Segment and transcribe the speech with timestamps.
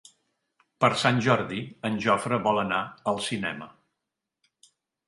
[0.83, 1.59] Per Sant Jordi
[1.91, 3.71] en Jofre vol anar al cinema.